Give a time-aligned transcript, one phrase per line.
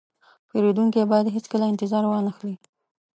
[0.49, 2.55] پیرودونکی باید هیڅکله انتظار وانهخلي.